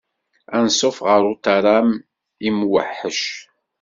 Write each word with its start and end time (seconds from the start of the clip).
Ansuf 0.57 0.97
ɣer 1.07 1.21
Utaram 1.31 1.89
imweḥḥec. 2.47 3.21